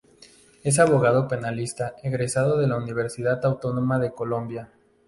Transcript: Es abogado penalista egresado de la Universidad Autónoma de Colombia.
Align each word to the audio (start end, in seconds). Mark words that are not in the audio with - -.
Es 0.63 0.79
abogado 0.79 1.27
penalista 1.27 1.93
egresado 2.01 2.57
de 2.57 2.65
la 2.65 2.75
Universidad 2.75 3.45
Autónoma 3.45 3.99
de 3.99 4.09
Colombia. 4.11 4.69